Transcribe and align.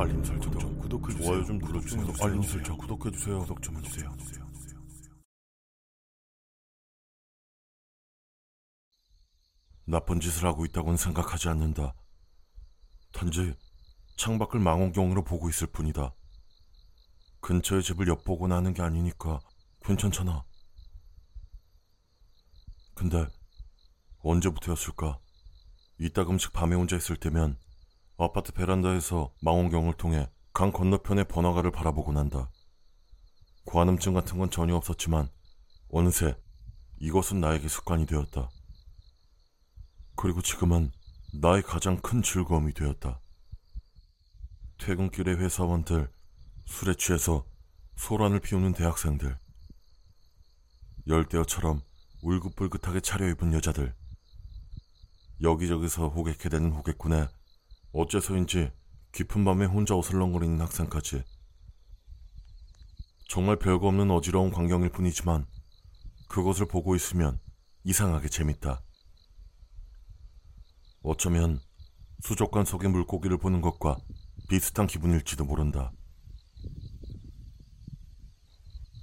알림 0.00 0.24
설정 0.24 0.58
좀 0.58 0.78
구독해주세요. 0.78 1.26
좋아요 1.26 1.44
좀 1.44 1.58
눌러주세요. 1.58 2.06
알림 2.22 2.42
설정 2.42 2.78
구독해주세요. 2.78 3.40
구독 3.40 3.62
좀 3.62 3.76
해주세요. 3.76 4.16
나쁜 9.84 10.20
짓을 10.20 10.46
하고 10.46 10.64
있다고는 10.64 10.96
생각하지 10.96 11.50
않는다. 11.50 11.94
단지 13.12 13.54
창밖을 14.16 14.58
망원경으로 14.60 15.22
보고 15.22 15.50
있을 15.50 15.66
뿐이다. 15.66 16.14
근처의 17.40 17.82
집을 17.82 18.08
엿보고 18.08 18.48
나는 18.48 18.72
게 18.72 18.80
아니니까 18.80 19.40
괜찮잖아. 19.82 20.44
근데 22.94 23.26
언제부터였을까? 24.20 25.18
이따금씩 25.98 26.54
밤에 26.54 26.74
혼자 26.74 26.96
있을 26.96 27.16
때면 27.16 27.58
아파트 28.22 28.52
베란다에서 28.52 29.32
망원경을 29.40 29.94
통해 29.94 30.28
강 30.52 30.72
건너편의 30.72 31.24
번화가를 31.24 31.70
바라보곤 31.70 32.18
한다. 32.18 32.50
과음증 33.64 34.12
같은 34.12 34.36
건 34.36 34.50
전혀 34.50 34.76
없었지만 34.76 35.30
어느새 35.88 36.36
이것은 36.98 37.40
나에게 37.40 37.66
습관이 37.66 38.04
되었다. 38.04 38.50
그리고 40.16 40.42
지금은 40.42 40.92
나의 41.40 41.62
가장 41.62 41.96
큰 41.96 42.20
즐거움이 42.20 42.74
되었다. 42.74 43.22
퇴근길의 44.76 45.38
회사원들, 45.38 46.12
술에 46.66 46.94
취해서 46.96 47.46
소란을 47.96 48.40
피우는 48.40 48.74
대학생들, 48.74 49.38
열대어처럼 51.06 51.80
울긋불긋하게 52.22 53.00
차려입은 53.00 53.54
여자들, 53.54 53.94
여기저기서 55.40 56.08
호객해대는 56.08 56.72
호객꾼에 56.72 57.26
어째서인지 57.92 58.70
깊은 59.12 59.44
밤에 59.44 59.64
혼자 59.64 59.96
어슬렁거리는 59.96 60.60
학생까지 60.60 61.24
정말 63.28 63.56
별거 63.56 63.88
없는 63.88 64.10
어지러운 64.10 64.50
광경일 64.50 64.90
뿐이지만 64.90 65.46
그것을 66.28 66.66
보고 66.66 66.94
있으면 66.94 67.40
이상하게 67.84 68.28
재밌다. 68.28 68.82
어쩌면 71.02 71.60
수족관 72.20 72.64
속의 72.64 72.90
물고기를 72.90 73.38
보는 73.38 73.60
것과 73.60 73.98
비슷한 74.48 74.86
기분일지도 74.86 75.44
모른다. 75.44 75.92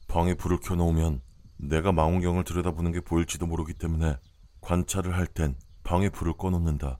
방에 0.07 0.35
불을 0.35 0.59
켜놓으면 0.61 1.21
내가 1.57 1.91
망원경을 1.91 2.43
들여다보는 2.43 2.91
게 2.91 3.01
보일지도 3.01 3.45
모르기 3.47 3.73
때문에 3.73 4.17
관찰을 4.61 5.15
할 5.15 5.27
땐 5.27 5.57
방에 5.83 6.09
불을 6.09 6.37
꺼놓는다. 6.37 6.99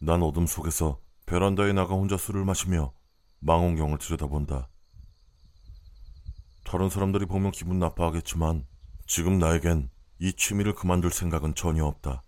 난 0.00 0.22
어둠 0.22 0.46
속에서 0.46 1.00
베란다에 1.24 1.72
나가 1.72 1.94
혼자 1.94 2.16
술을 2.16 2.44
마시며 2.44 2.92
망원경을 3.40 3.98
들여다본다. 3.98 4.68
다른 6.64 6.90
사람들이 6.90 7.26
보면 7.26 7.50
기분 7.52 7.78
나빠하겠지만 7.78 8.66
지금 9.06 9.38
나에겐 9.38 9.88
이 10.18 10.32
취미를 10.32 10.74
그만둘 10.74 11.12
생각은 11.12 11.54
전혀 11.54 11.84
없다. 11.84 12.22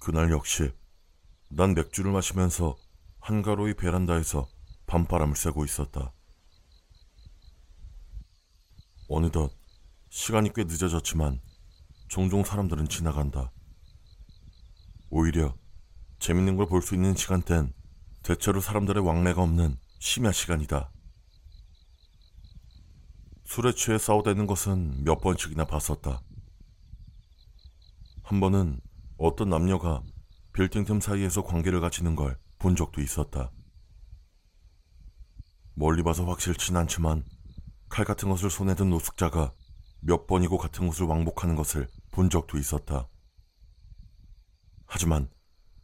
그날 0.00 0.30
역시 0.30 0.72
난 1.50 1.74
맥주를 1.74 2.12
마시면서 2.12 2.76
한가로이 3.20 3.74
베란다에서 3.74 4.46
밤바람을 4.86 5.34
쐬고 5.34 5.64
있었다. 5.64 6.12
어느덧 9.08 9.52
시간이 10.10 10.52
꽤 10.54 10.64
늦어졌지만 10.64 11.40
종종 12.08 12.44
사람들은 12.44 12.88
지나간다. 12.88 13.50
오히려 15.16 15.54
재밌는 16.18 16.56
걸 16.56 16.66
볼 16.66 16.82
수 16.82 16.96
있는 16.96 17.14
시간대는 17.14 17.72
대체로 18.24 18.60
사람들의 18.60 19.06
왕래가 19.06 19.42
없는 19.42 19.76
심야 20.00 20.32
시간이다. 20.32 20.90
술에 23.44 23.72
취해 23.74 23.96
싸우대는 23.96 24.48
것은 24.48 25.04
몇 25.04 25.20
번씩이나 25.20 25.66
봤었다. 25.66 26.20
한 28.24 28.40
번은 28.40 28.80
어떤 29.16 29.50
남녀가 29.50 30.02
빌딩 30.52 30.84
틈 30.84 31.00
사이에서 31.00 31.44
관계를 31.44 31.80
가지는 31.80 32.16
걸 32.16 32.36
본 32.58 32.74
적도 32.76 33.02
있었다. 33.02 33.52
멀리 35.74 36.02
봐서 36.02 36.24
확실치는 36.24 36.80
않지만 36.80 37.22
칼 37.90 38.06
같은 38.06 38.30
것을 38.30 38.48
손에 38.50 38.74
든 38.74 38.88
노숙자가 38.88 39.52
몇 40.00 40.26
번이고 40.26 40.56
같은 40.56 40.86
곳을 40.88 41.04
왕복하는 41.06 41.56
것을 41.56 41.86
본 42.10 42.30
적도 42.30 42.56
있었다. 42.58 43.06
하지만 44.94 45.28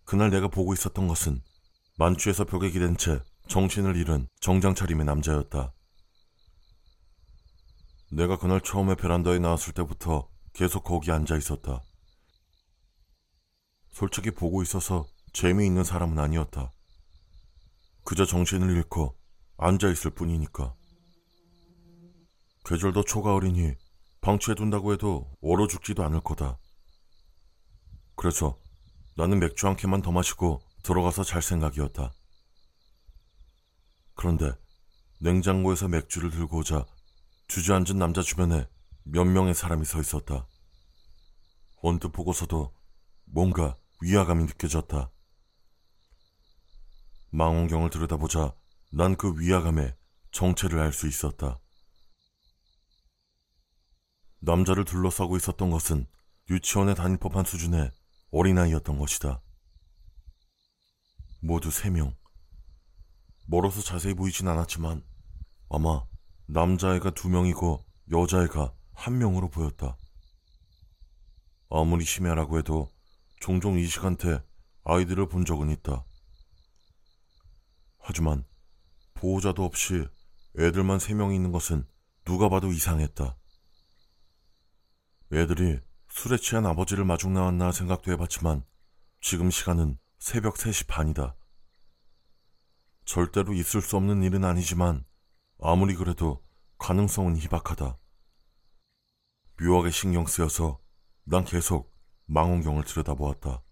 그날 0.04 0.30
내가 0.30 0.46
보고 0.46 0.72
있었던 0.72 1.08
것은 1.08 1.42
만취에서 1.98 2.44
벽에 2.44 2.70
기댄 2.70 2.96
채 2.96 3.20
정신을 3.48 3.96
잃은 3.96 4.28
정장 4.38 4.76
차림의 4.76 5.04
남자였다. 5.04 5.74
내가 8.12 8.38
그날 8.38 8.60
처음에 8.60 8.94
베란다에 8.94 9.40
나왔을 9.40 9.72
때부터 9.72 10.30
계속 10.52 10.84
거기 10.84 11.10
앉아 11.10 11.36
있었다. 11.36 11.82
솔직히 13.90 14.30
보고 14.30 14.62
있어서 14.62 15.04
재미있는 15.32 15.82
사람은 15.82 16.16
아니었다. 16.16 16.72
그저 18.04 18.24
정신을 18.24 18.70
잃고 18.76 19.18
앉아 19.56 19.88
있을 19.90 20.12
뿐이니까. 20.12 20.76
계절도 22.64 23.02
초가을이니 23.02 23.74
방치해둔다고 24.20 24.92
해도 24.92 25.36
얼어 25.42 25.66
죽지도 25.66 26.04
않을 26.04 26.20
거다. 26.20 26.60
그래서 28.14 28.56
나는 29.20 29.38
맥주 29.38 29.66
한 29.66 29.76
캔만 29.76 30.00
더 30.00 30.12
마시고 30.12 30.62
들어가서 30.82 31.24
잘 31.24 31.42
생각이었다. 31.42 32.10
그런데 34.14 34.50
냉장고에서 35.20 35.88
맥주를 35.88 36.30
들고 36.30 36.60
오자 36.60 36.86
주저앉은 37.48 37.98
남자 37.98 38.22
주변에 38.22 38.66
몇 39.04 39.26
명의 39.26 39.52
사람이 39.52 39.84
서 39.84 40.00
있었다. 40.00 40.46
언뜻 41.82 42.08
보고서도 42.08 42.74
뭔가 43.26 43.76
위화감이 44.00 44.44
느껴졌다. 44.44 45.10
망원경을 47.28 47.90
들여다보자 47.90 48.54
난 48.90 49.16
그 49.16 49.38
위화감의 49.38 49.96
정체를 50.32 50.78
알 50.78 50.94
수 50.94 51.06
있었다. 51.06 51.60
남자를 54.38 54.86
둘러싸고 54.86 55.36
있었던 55.36 55.68
것은 55.70 56.06
유치원에 56.48 56.94
다닐 56.94 57.18
법한 57.18 57.44
수준의 57.44 57.92
어린아이였던 58.30 58.98
것이다. 58.98 59.42
모두 61.40 61.70
세 61.70 61.90
명. 61.90 62.14
멀어서 63.46 63.82
자세히 63.82 64.14
보이진 64.14 64.46
않았지만 64.46 65.02
아마 65.68 66.04
남자애가 66.46 67.10
두 67.10 67.28
명이고 67.28 67.84
여자애가 68.10 68.74
한 68.92 69.18
명으로 69.18 69.48
보였다. 69.48 69.96
아무리 71.70 72.04
심야라고 72.04 72.58
해도 72.58 72.90
종종 73.40 73.78
이 73.78 73.86
시간대 73.86 74.42
아이들을 74.84 75.28
본 75.28 75.44
적은 75.44 75.70
있다. 75.70 76.04
하지만 77.98 78.44
보호자도 79.14 79.64
없이 79.64 80.06
애들만 80.58 80.98
세 80.98 81.14
명이 81.14 81.34
있는 81.34 81.52
것은 81.52 81.86
누가 82.24 82.48
봐도 82.48 82.72
이상했다. 82.72 83.36
애들이 85.32 85.80
술에 86.10 86.36
취한 86.36 86.66
아버지를 86.66 87.04
마중 87.04 87.32
나왔나 87.32 87.72
생각도 87.72 88.10
해봤지만 88.12 88.64
지금 89.20 89.50
시간은 89.50 89.98
새벽 90.18 90.56
3시 90.56 90.86
반이다. 90.88 91.36
절대로 93.04 93.54
있을 93.54 93.80
수 93.80 93.96
없는 93.96 94.22
일은 94.22 94.44
아니지만 94.44 95.04
아무리 95.60 95.94
그래도 95.94 96.44
가능성은 96.78 97.36
희박하다. 97.36 97.96
묘하게 99.60 99.90
신경 99.90 100.26
쓰여서 100.26 100.80
난 101.24 101.44
계속 101.44 101.94
망원경을 102.26 102.84
들여다보았다. 102.84 103.62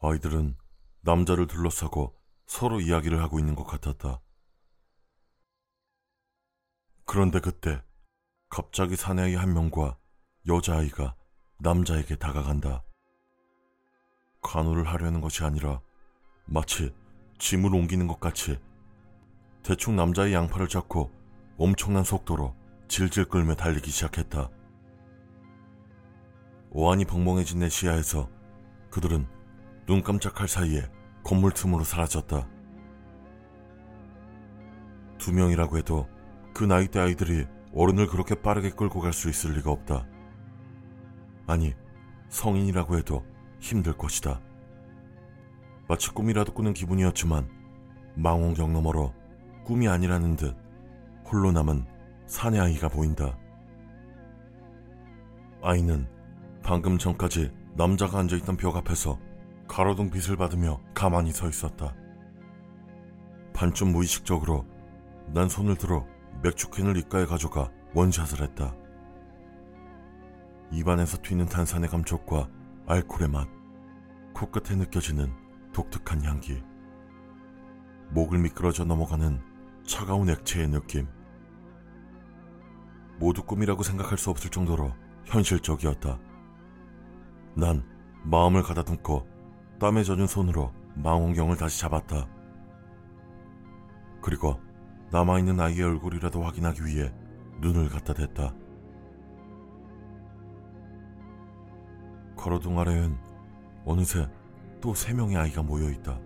아이들은 0.00 0.56
남자를 1.00 1.46
둘러싸고 1.46 2.16
서로 2.46 2.80
이야기를 2.80 3.20
하고 3.22 3.38
있는 3.38 3.54
것 3.54 3.64
같았다. 3.64 4.20
그런데 7.04 7.40
그때 7.40 7.82
갑자기 8.50 8.96
사내의 8.96 9.36
한 9.36 9.52
명과 9.52 9.98
여자아이가 10.46 11.14
남자에게 11.58 12.16
다가간다. 12.16 12.82
간호를 14.42 14.86
하려는 14.86 15.20
것이 15.20 15.44
아니라 15.44 15.80
마치 16.46 16.94
짐을 17.38 17.74
옮기는 17.74 18.06
것 18.06 18.20
같이 18.20 18.58
대충 19.62 19.96
남자의 19.96 20.32
양팔을 20.32 20.68
잡고 20.68 21.10
엄청난 21.58 22.04
속도로 22.04 22.54
질질 22.88 23.26
끌며 23.26 23.54
달리기 23.54 23.90
시작했다. 23.90 24.48
오한이 26.70 27.04
벙벙해진 27.04 27.58
내 27.58 27.68
시야에서 27.68 28.30
그들은 28.90 29.26
눈 29.86 30.02
깜짝할 30.02 30.48
사이에 30.48 30.90
건물 31.22 31.52
틈으로 31.52 31.84
사라졌다. 31.84 32.48
두 35.18 35.32
명이라고 35.34 35.76
해도 35.76 36.08
그 36.54 36.64
나이대 36.64 36.98
아이들이 36.98 37.46
어른을 37.78 38.08
그렇게 38.08 38.34
빠르게 38.34 38.70
끌고 38.70 38.98
갈 38.98 39.12
수 39.12 39.30
있을 39.30 39.52
리가 39.52 39.70
없다. 39.70 40.04
아니, 41.46 41.74
성인이라고 42.28 42.98
해도 42.98 43.24
힘들 43.60 43.92
것이다. 43.96 44.40
마치 45.88 46.10
꿈이라도 46.10 46.52
꾸는 46.54 46.74
기분이었지만 46.74 47.48
망원경 48.16 48.72
너머로 48.72 49.14
꿈이 49.64 49.86
아니라는 49.86 50.34
듯 50.34 50.56
홀로 51.24 51.52
남은 51.52 51.86
사내 52.26 52.58
아이가 52.58 52.88
보인다. 52.88 53.38
아이는 55.62 56.08
방금 56.64 56.98
전까지 56.98 57.52
남자가 57.76 58.18
앉아있던 58.18 58.56
벽 58.56 58.76
앞에서 58.76 59.20
가로등 59.68 60.10
빛을 60.10 60.36
받으며 60.36 60.80
가만히 60.94 61.30
서 61.30 61.48
있었다. 61.48 61.94
반쯤 63.54 63.92
무의식적으로 63.92 64.66
난 65.28 65.48
손을 65.48 65.76
들어 65.76 66.04
맥주캔을 66.42 66.96
입가에 66.96 67.26
가져가 67.26 67.70
원샷을 67.94 68.42
했다. 68.42 68.74
입안에서 70.70 71.18
튀는 71.22 71.46
탄산의 71.46 71.88
감촉과 71.88 72.48
알코올의 72.86 73.28
맛, 73.28 73.48
코끝에 74.34 74.76
느껴지는 74.76 75.32
독특한 75.72 76.22
향기, 76.24 76.62
목을 78.10 78.38
미끄러져 78.38 78.84
넘어가는 78.84 79.40
차가운 79.84 80.28
액체의 80.28 80.68
느낌. 80.68 81.08
모두 83.18 83.42
꿈이라고 83.42 83.82
생각할 83.82 84.16
수 84.16 84.30
없을 84.30 84.50
정도로 84.50 84.92
현실적이었다. 85.24 86.18
난 87.54 87.84
마음을 88.22 88.62
가다듬고 88.62 89.26
땀에 89.80 90.04
젖은 90.04 90.26
손으로 90.26 90.72
망원경을 90.94 91.56
다시 91.56 91.80
잡았다. 91.80 92.28
그리고 94.20 94.60
남아있는 95.10 95.58
아이의 95.58 95.82
얼굴이라도 95.82 96.42
확인하기 96.42 96.84
위해 96.84 97.12
눈을 97.60 97.88
갖다 97.88 98.12
댔다. 98.14 98.54
걸어둥 102.36 102.78
아래엔 102.78 103.18
어느새 103.84 104.28
또 104.80 104.94
세 104.94 105.12
명의 105.12 105.36
아이가 105.36 105.62
모여 105.62 105.90
있다. 105.90 106.20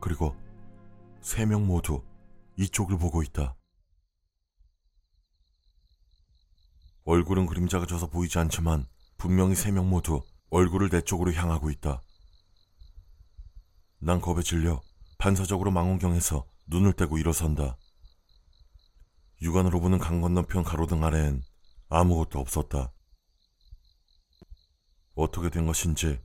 그리고 0.00 0.36
세 1.20 1.46
명 1.46 1.66
모두 1.66 2.02
이쪽을 2.56 2.96
보고 2.98 3.22
있다. 3.22 3.56
얼굴은 7.04 7.46
그림자가 7.46 7.86
져서 7.86 8.08
보이지 8.08 8.38
않지만 8.38 8.86
분명히 9.16 9.54
세 9.54 9.72
명 9.72 9.88
모두 9.90 10.22
얼굴을 10.50 10.90
내 10.90 11.00
쪽으로 11.00 11.32
향하고 11.32 11.70
있다. 11.70 12.00
난 13.98 14.20
겁에 14.20 14.42
질려 14.42 14.80
반사적으로 15.18 15.70
망원경에서 15.70 16.46
눈을 16.66 16.92
떼고 16.92 17.18
일어선다. 17.18 17.76
육안으로 19.42 19.80
보는 19.80 19.98
강 19.98 20.20
건너편 20.20 20.62
가로등 20.62 21.04
아래엔 21.04 21.42
아무것도 21.88 22.38
없었다. 22.38 22.92
어떻게 25.14 25.50
된 25.50 25.66
것인지 25.66 26.20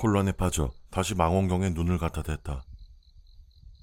혼란에 0.00 0.32
빠져 0.32 0.70
다시 0.90 1.14
망원경에 1.14 1.70
눈을 1.70 1.98
갖다 1.98 2.22
댔다. 2.22 2.64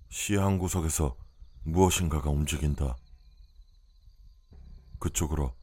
시야 0.09 0.45
한 0.45 0.57
구석에서 0.57 1.17
무엇인가가 1.63 2.29
움직인다. 2.29 2.95
그쪽으로 4.99 5.53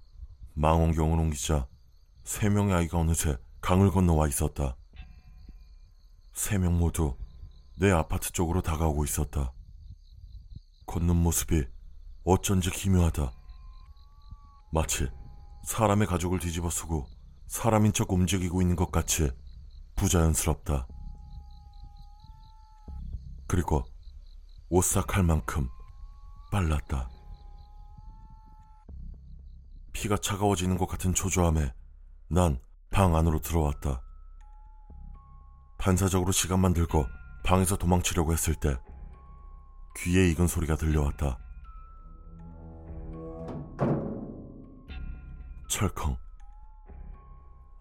망원경을 0.55 1.19
옮기자 1.19 1.67
세 2.25 2.49
명의 2.51 2.75
아이가 2.75 2.99
어느새 2.99 3.37
강을 3.61 3.91
건너와 3.91 4.29
있었다. 4.29 4.77
세 6.35 6.59
명 6.59 6.79
모두 6.79 7.17
내 7.83 7.91
아파트 7.91 8.31
쪽으로 8.31 8.63
다가오고 8.63 9.03
있었다. 9.03 9.53
걷는 10.87 11.17
모습이 11.17 11.67
어쩐지 12.23 12.71
기묘하다. 12.71 13.33
마치 14.71 15.11
사람의 15.65 16.07
가족을 16.07 16.39
뒤집어 16.39 16.71
쓰고 16.71 17.09
사람인 17.49 17.93
척 17.93 18.13
움직이고 18.13 18.63
있는 18.63 18.77
것 18.77 18.93
같이 18.93 19.33
부자연스럽다. 19.97 20.87
그리고 23.49 23.83
오싹할 24.71 25.25
만큼 25.25 25.69
빨랐다. 26.53 27.11
피가 29.93 30.19
차가워지는 30.19 30.79
것 30.79 30.87
같은 30.87 31.15
초조함에 31.15 31.75
난 32.29 32.61
방 32.93 33.17
안으로 33.17 33.41
들어왔다. 33.41 34.03
반사적으로 35.79 36.31
시간만 36.31 36.75
들고 36.75 37.07
방에서 37.45 37.77
도망치려고 37.77 38.33
했을 38.33 38.55
때 38.55 38.79
귀에 39.99 40.29
익은 40.31 40.47
소리가 40.47 40.77
들려왔다. 40.77 41.39
철컹. 45.69 46.17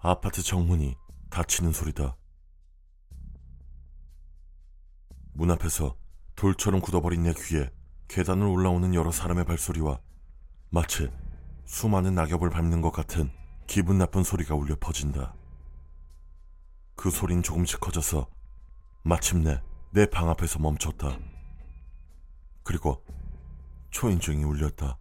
아파트 0.01 0.41
정문이 0.41 0.95
닫히는 1.29 1.71
소리다. 1.71 2.15
문 5.33 5.51
앞에서 5.51 5.95
돌처럼 6.35 6.81
굳어버린 6.81 7.23
내 7.23 7.33
귀에 7.33 7.69
계단을 8.07 8.45
올라오는 8.47 8.93
여러 8.93 9.11
사람의 9.11 9.45
발소리와 9.45 9.99
마치 10.69 11.11
수많은 11.65 12.15
낙엽을 12.15 12.49
밟는 12.49 12.81
것 12.81 12.91
같은 12.91 13.31
기분 13.67 13.97
나쁜 13.97 14.23
소리가 14.23 14.55
울려 14.55 14.75
퍼진다. 14.79 15.33
그 16.95 17.09
소린 17.09 17.41
조금씩 17.41 17.79
커져서 17.79 18.27
마침내 19.03 19.61
내 19.91 20.05
방 20.05 20.29
앞에서 20.29 20.59
멈췄다. 20.59 21.17
그리고 22.63 23.03
초인종이 23.89 24.43
울렸다. 24.43 24.97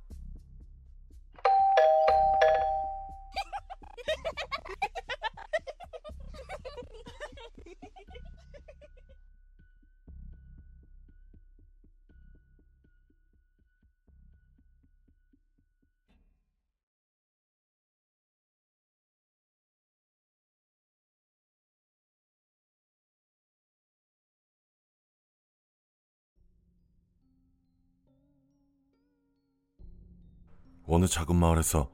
어느 30.92 31.06
작은 31.06 31.36
마을에서 31.36 31.88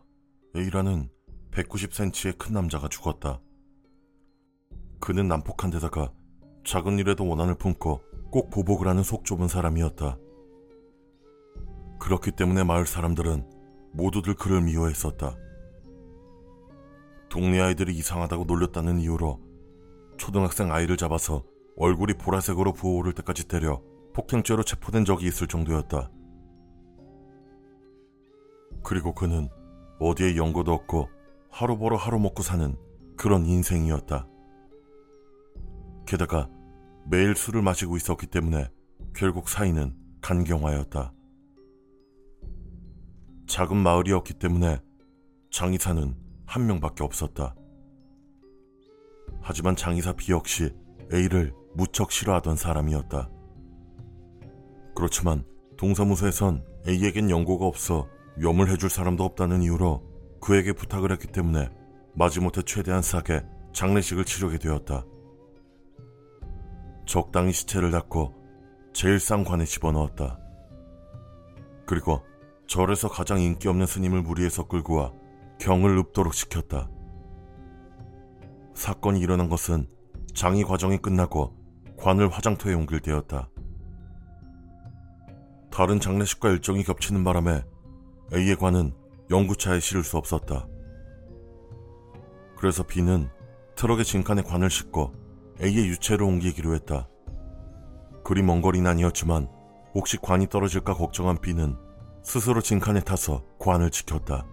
A라는 0.56 1.10
190cm의 1.50 2.38
큰 2.38 2.54
남자가 2.54 2.88
죽었다. 2.88 3.42
그는 5.00 5.28
난폭한 5.28 5.70
데다가 5.70 6.10
작은 6.64 6.98
일에도 6.98 7.28
원한을 7.28 7.56
품고 7.56 8.00
꼭 8.30 8.48
보복을 8.48 8.88
하는 8.88 9.02
속 9.02 9.26
좁은 9.26 9.48
사람이었다. 9.48 10.16
그렇기 12.00 12.30
때문에 12.32 12.64
마을 12.64 12.86
사람들은 12.86 13.46
모두들 13.92 14.32
그를 14.32 14.62
미워했었다. 14.62 15.36
동네 17.28 17.60
아이들이 17.60 17.94
이상하다고 17.96 18.44
놀렸다는 18.44 18.98
이유로 19.00 19.42
초등학생 20.16 20.72
아이를 20.72 20.96
잡아서 20.96 21.44
얼굴이 21.76 22.14
보라색으로 22.14 22.72
부어오를 22.72 23.12
때까지 23.12 23.46
때려 23.46 23.82
폭행죄로 24.14 24.62
체포된 24.62 25.04
적이 25.04 25.26
있을 25.26 25.48
정도였다. 25.48 26.10
그리고 28.86 29.12
그는 29.12 29.48
어디에 29.98 30.36
연고도 30.36 30.72
없고 30.72 31.08
하루 31.50 31.76
벌어 31.76 31.96
하루 31.96 32.20
먹고 32.20 32.44
사는 32.44 32.76
그런 33.16 33.44
인생이었다. 33.44 34.28
게다가 36.06 36.48
매일 37.04 37.34
술을 37.34 37.62
마시고 37.62 37.96
있었기 37.96 38.28
때문에 38.28 38.70
결국 39.12 39.48
사이는 39.48 39.96
간경화였다. 40.20 41.12
작은 43.48 43.76
마을이었기 43.76 44.34
때문에 44.34 44.78
장의사는 45.50 46.14
한 46.46 46.66
명밖에 46.68 47.02
없었다. 47.02 47.56
하지만 49.40 49.74
장의사 49.74 50.12
B 50.12 50.30
역시 50.30 50.72
A를 51.12 51.52
무척 51.74 52.12
싫어하던 52.12 52.54
사람이었다. 52.54 53.30
그렇지만 54.94 55.44
동사무소에선 55.76 56.64
A에겐 56.86 57.30
연고가 57.30 57.66
없어 57.66 58.08
염을 58.40 58.68
해줄 58.68 58.90
사람도 58.90 59.24
없다는 59.24 59.62
이유로 59.62 60.02
그에게 60.40 60.72
부탁을 60.72 61.12
했기 61.12 61.26
때문에 61.28 61.70
마지못해 62.14 62.62
최대한 62.62 63.02
싸게 63.02 63.42
장례식을 63.72 64.24
치르게 64.24 64.58
되었다. 64.58 65.04
적당히 67.06 67.52
시체를 67.52 67.90
닦고 67.90 68.34
제일 68.92 69.20
싼 69.20 69.44
관에 69.44 69.64
집어넣었다. 69.64 70.38
그리고 71.86 72.22
절에서 72.66 73.08
가장 73.08 73.40
인기 73.40 73.68
없는 73.68 73.86
스님을 73.86 74.22
무리해서 74.22 74.66
끌고 74.66 74.94
와 74.94 75.12
경을 75.60 75.96
읊도록 75.98 76.34
시켰다. 76.34 76.90
사건이 78.74 79.20
일어난 79.20 79.48
것은 79.48 79.88
장의 80.34 80.64
과정이 80.64 80.98
끝나고 80.98 81.54
관을 81.96 82.28
화장터에 82.28 82.74
옮길 82.74 83.00
때였다. 83.00 83.48
다른 85.70 86.00
장례식과 86.00 86.50
일정이 86.50 86.82
겹치는 86.82 87.24
바람에 87.24 87.62
A의 88.34 88.56
관은 88.56 88.92
연구차에 89.30 89.80
실을 89.80 90.02
수 90.02 90.16
없었다. 90.16 90.66
그래서 92.56 92.82
B는 92.82 93.28
트럭에 93.76 94.02
진칸에 94.02 94.42
관을 94.42 94.70
싣고 94.70 95.12
A의 95.62 95.88
유체를 95.88 96.24
옮기기로 96.24 96.74
했다. 96.74 97.08
그리 98.24 98.42
먼 98.42 98.60
거리는 98.60 98.90
아니었지만 98.90 99.48
혹시 99.94 100.16
관이 100.16 100.48
떨어질까 100.48 100.94
걱정한 100.94 101.38
B는 101.40 101.76
스스로 102.22 102.60
짐칸에 102.60 103.00
타서 103.00 103.44
관을 103.58 103.90
지켰다. 103.90 104.46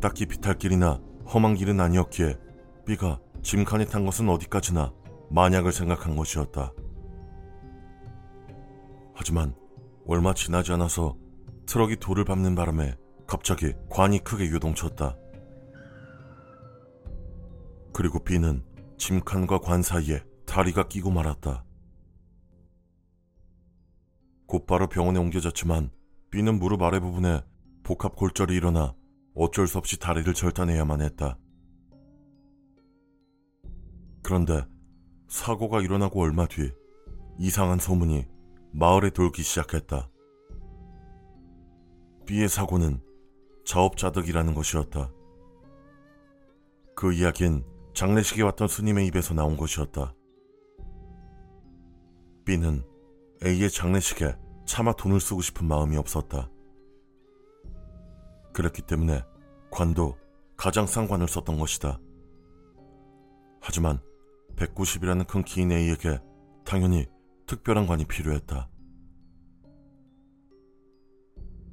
딱히 0.00 0.26
비탈길이나 0.26 1.00
험한 1.34 1.54
길은 1.54 1.80
아니었기에 1.80 2.38
B가 2.86 3.18
짐칸에 3.42 3.86
탄 3.86 4.06
것은 4.06 4.28
어디까지나 4.28 4.92
만약을 5.30 5.72
생각한 5.72 6.14
것이었다. 6.14 6.72
하지만 9.18 9.52
얼마 10.06 10.32
지나지 10.32 10.70
않아서 10.72 11.18
트럭이 11.66 11.96
돌을 11.96 12.24
밟는 12.24 12.54
바람에 12.54 12.96
갑자기 13.26 13.74
관이 13.90 14.20
크게 14.20 14.48
요동쳤다. 14.48 15.18
그리고 17.92 18.22
B는 18.22 18.64
짐칸과 18.96 19.58
관 19.58 19.82
사이에 19.82 20.22
다리가 20.46 20.86
끼고 20.86 21.10
말았다. 21.10 21.64
곧바로 24.46 24.88
병원에 24.88 25.18
옮겨졌지만 25.18 25.90
B는 26.30 26.60
무릎 26.60 26.82
아래 26.82 27.00
부분에 27.00 27.42
복합 27.82 28.14
골절이 28.14 28.54
일어나 28.54 28.94
어쩔 29.34 29.66
수 29.66 29.78
없이 29.78 29.98
다리를 29.98 30.32
절단해야만 30.32 31.00
했다. 31.02 31.36
그런데 34.22 34.64
사고가 35.26 35.80
일어나고 35.80 36.22
얼마 36.22 36.46
뒤 36.46 36.70
이상한 37.40 37.80
소문이 37.80 38.37
마을에 38.72 39.10
돌기 39.10 39.42
시작했다. 39.42 40.10
B의 42.26 42.48
사고는 42.48 43.00
자업자득이라는 43.64 44.54
것이었다. 44.54 45.10
그 46.94 47.12
이야기는 47.12 47.64
장례식에 47.94 48.42
왔던 48.42 48.68
스님의 48.68 49.06
입에서 49.06 49.34
나온 49.34 49.56
것이었다. 49.56 50.14
B는 52.44 52.84
A의 53.44 53.70
장례식에 53.70 54.36
차마 54.66 54.92
돈을 54.92 55.20
쓰고 55.20 55.40
싶은 55.40 55.66
마음이 55.66 55.96
없었다. 55.96 56.50
그랬기 58.52 58.82
때문에 58.82 59.22
관도 59.70 60.16
가장 60.56 60.86
싼 60.86 61.06
관을 61.08 61.28
썼던 61.28 61.58
것이다. 61.58 62.00
하지만 63.60 64.00
190이라는 64.56 65.26
큰 65.26 65.42
키인 65.44 65.72
A에게 65.72 66.20
당연히 66.64 67.06
특별한 67.48 67.86
관이 67.86 68.04
필요했다. 68.04 68.68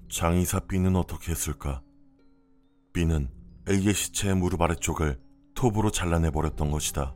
장의사 0.10 0.62
B는 0.62 0.96
어떻게 0.96 1.32
했을까? 1.32 1.84
B는 2.94 3.30
A의 3.70 3.94
시체의 3.94 4.36
무릎 4.38 4.62
아래쪽을 4.62 5.20
톱으로 5.54 5.92
잘라내버렸던 5.92 6.72
것이다. 6.72 7.14